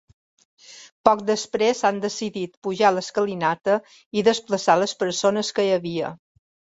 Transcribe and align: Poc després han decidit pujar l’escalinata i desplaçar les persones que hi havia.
Poc 1.07 1.19
després 1.25 1.81
han 1.89 1.99
decidit 2.05 2.55
pujar 2.67 2.91
l’escalinata 2.95 3.75
i 4.21 4.23
desplaçar 4.29 4.77
les 4.85 4.97
persones 5.05 5.53
que 5.59 5.67
hi 5.69 5.71
havia. 5.75 6.11